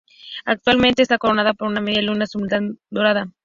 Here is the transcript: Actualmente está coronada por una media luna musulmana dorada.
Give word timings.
Actualmente 0.45 1.03
está 1.03 1.19
coronada 1.19 1.53
por 1.53 1.67
una 1.67 1.79
media 1.79 2.01
luna 2.01 2.25
musulmana 2.27 2.73
dorada. 2.89 3.31